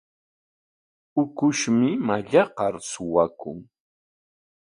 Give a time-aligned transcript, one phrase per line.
[1.23, 3.59] Ukushmi mallaqnar suwakun.